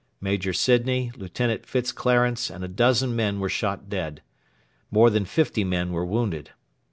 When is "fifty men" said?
5.25-5.91